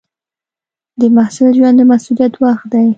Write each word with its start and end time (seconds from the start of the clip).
د 0.99 1.01
محصل 1.15 1.47
ژوند 1.57 1.75
د 1.79 1.81
مسؤلیت 1.91 2.33
وخت 2.43 2.65
دی. 2.73 2.87